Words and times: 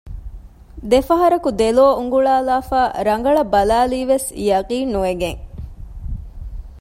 ދެފަހަރަކު 0.91 1.49
ދެލޯ 1.59 1.85
އުނގުޅާލާފައި 1.97 2.89
ރަނގަޅަށް 3.07 3.51
ބަލައިލީވެސް 3.53 4.27
ޔަޤީންނުވެގެން 4.47 5.39